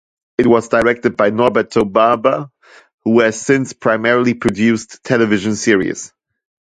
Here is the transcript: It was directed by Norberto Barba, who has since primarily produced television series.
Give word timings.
It 0.39 0.47
was 0.47 0.67
directed 0.67 1.15
by 1.15 1.29
Norberto 1.29 1.85
Barba, 1.85 2.49
who 3.03 3.19
has 3.19 3.39
since 3.39 3.73
primarily 3.73 4.33
produced 4.33 5.03
television 5.03 5.55
series. 5.55 6.11